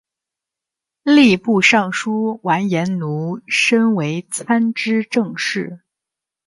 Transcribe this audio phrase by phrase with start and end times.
[1.03, 5.81] 吏部尚书完颜奴申为参知政事。